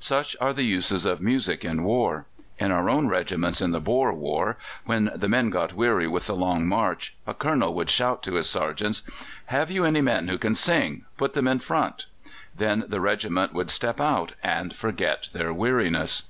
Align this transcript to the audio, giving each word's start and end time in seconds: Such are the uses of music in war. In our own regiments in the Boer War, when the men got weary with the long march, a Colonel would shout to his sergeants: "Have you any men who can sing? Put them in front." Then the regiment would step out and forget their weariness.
Such 0.00 0.34
are 0.40 0.54
the 0.54 0.62
uses 0.62 1.04
of 1.04 1.20
music 1.20 1.62
in 1.62 1.84
war. 1.84 2.24
In 2.58 2.72
our 2.72 2.88
own 2.88 3.08
regiments 3.08 3.60
in 3.60 3.72
the 3.72 3.78
Boer 3.78 4.10
War, 4.14 4.56
when 4.86 5.10
the 5.14 5.28
men 5.28 5.50
got 5.50 5.74
weary 5.74 6.08
with 6.08 6.26
the 6.28 6.34
long 6.34 6.66
march, 6.66 7.14
a 7.26 7.34
Colonel 7.34 7.74
would 7.74 7.90
shout 7.90 8.22
to 8.22 8.36
his 8.36 8.48
sergeants: 8.48 9.02
"Have 9.48 9.70
you 9.70 9.84
any 9.84 10.00
men 10.00 10.28
who 10.28 10.38
can 10.38 10.54
sing? 10.54 11.04
Put 11.18 11.34
them 11.34 11.46
in 11.46 11.58
front." 11.58 12.06
Then 12.56 12.84
the 12.88 13.02
regiment 13.02 13.52
would 13.52 13.70
step 13.70 14.00
out 14.00 14.32
and 14.42 14.74
forget 14.74 15.28
their 15.34 15.52
weariness. 15.52 16.22